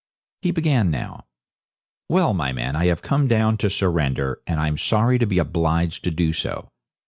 He 0.41 0.49
began 0.49 0.89
now. 0.89 1.25
'Well, 2.09 2.33
my 2.33 2.51
men, 2.53 2.75
I 2.75 2.87
have 2.87 3.03
come 3.03 3.27
down 3.27 3.57
to 3.57 3.69
surrender, 3.69 4.41
and 4.47 4.59
I'm 4.59 4.79
sorry 4.79 5.19
to 5.19 5.27
be 5.27 5.37
obliged 5.37 6.03
to 6.05 6.09
do 6.09 6.33
so. 6.33 6.69